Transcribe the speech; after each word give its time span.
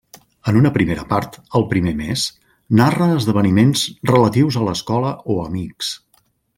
En 0.51 0.55
una 0.61 0.69
primera 0.77 1.03
part, 1.11 1.37
el 1.59 1.65
primer 1.73 1.93
mes, 1.99 2.25
narra 2.81 3.11
esdeveniments 3.19 3.87
relatius 4.15 4.61
a 4.63 4.67
l'escola 4.71 5.17
o 5.37 5.41
amics. 5.49 5.97